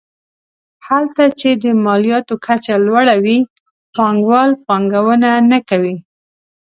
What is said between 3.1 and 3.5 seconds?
وي